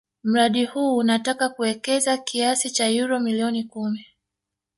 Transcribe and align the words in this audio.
Mradi 0.23 0.65
huu 0.65 0.97
unataka 0.97 1.49
kuwekeza 1.49 2.17
kiasi 2.17 2.81
ya 2.83 2.87
euro 2.89 3.19
milioni 3.19 3.63
kumi 3.63 4.05